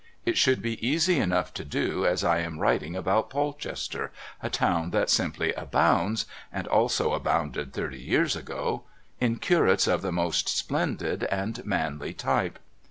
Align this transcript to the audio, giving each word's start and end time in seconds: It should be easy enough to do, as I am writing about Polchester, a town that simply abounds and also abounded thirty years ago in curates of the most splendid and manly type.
It 0.25 0.35
should 0.35 0.63
be 0.63 0.83
easy 0.83 1.19
enough 1.19 1.53
to 1.53 1.63
do, 1.63 2.07
as 2.07 2.23
I 2.23 2.39
am 2.39 2.57
writing 2.57 2.95
about 2.95 3.29
Polchester, 3.29 4.11
a 4.41 4.49
town 4.49 4.89
that 4.89 5.11
simply 5.11 5.53
abounds 5.53 6.25
and 6.51 6.65
also 6.65 7.13
abounded 7.13 7.71
thirty 7.71 7.99
years 8.01 8.35
ago 8.35 8.81
in 9.19 9.35
curates 9.37 9.85
of 9.85 10.01
the 10.01 10.11
most 10.11 10.49
splendid 10.49 11.25
and 11.25 11.63
manly 11.67 12.13
type. 12.15 12.57